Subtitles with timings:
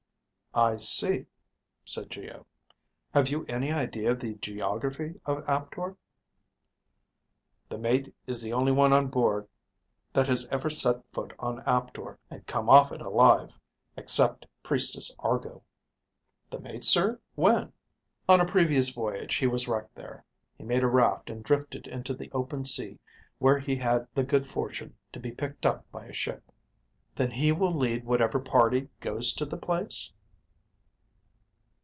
[0.53, 1.27] "I see,"
[1.85, 2.45] said Geo.
[3.13, 5.95] "Have you any idea of the geography of Aptor?"
[7.69, 9.47] "The mate is the only one on board
[10.11, 13.57] that has ever set foot on Aptor and come off it alive.
[13.95, 15.63] Except Priestess Argo."
[16.49, 17.21] "The mate, sir?
[17.35, 17.71] When?"
[18.27, 20.25] "On a previous voyage he was wrecked there.
[20.57, 22.99] He made a raft and drifted into the open sea
[23.39, 26.51] where he had the good fortune to be picked up by a ship."
[27.15, 30.11] "Then he will lead whatever party goes to the place?"